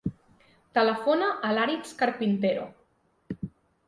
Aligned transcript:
Telefona 0.77 1.27
a 1.49 1.51
l'Aritz 1.57 1.91
Carpintero. 1.99 2.65